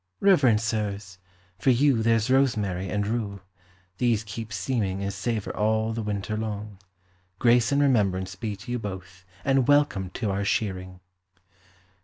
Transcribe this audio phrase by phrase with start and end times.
[0.19, 1.19] "Reverend sirs,
[1.59, 3.41] for you there's rosemary and rue;
[3.99, 6.79] these keep seeming and savour all the winter long.
[7.37, 11.01] Grace and remembrance be to you both, and welcome to our shearing."